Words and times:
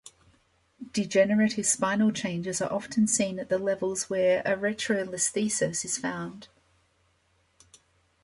Degenerative 0.93 1.67
spinal 1.67 2.11
changes 2.11 2.59
are 2.59 2.73
often 2.73 3.05
seen 3.05 3.37
at 3.37 3.49
the 3.49 3.59
levels 3.59 4.09
where 4.09 4.41
a 4.47 4.57
retrolisthesis 4.57 5.85
is 5.85 5.99
found. 5.99 6.47